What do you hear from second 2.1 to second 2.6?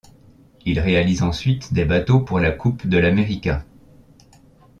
pour la